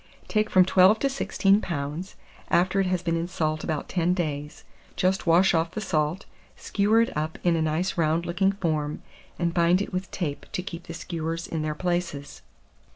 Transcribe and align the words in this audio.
Take 0.27 0.49
from 0.49 0.65
12 0.65 0.97
to 0.97 1.09
16 1.09 1.61
lbs., 1.61 2.15
after 2.49 2.79
it 2.79 2.87
has 2.87 3.03
been 3.03 3.15
in 3.15 3.27
salt 3.27 3.63
about 3.63 3.87
10 3.87 4.15
days; 4.15 4.63
just 4.95 5.27
wash 5.27 5.53
off 5.53 5.69
the 5.69 5.79
salt, 5.79 6.25
skewer 6.55 7.01
it 7.01 7.15
up 7.15 7.37
in 7.43 7.55
a 7.55 7.61
nice 7.61 7.99
round 7.99 8.25
looking 8.25 8.51
form, 8.53 9.03
and 9.37 9.53
bind 9.53 9.79
it 9.79 9.93
with 9.93 10.09
tape 10.09 10.47
to 10.53 10.63
keep 10.63 10.87
the 10.87 10.95
skewers 10.95 11.45
in 11.45 11.61
their 11.61 11.75
places. 11.75 12.41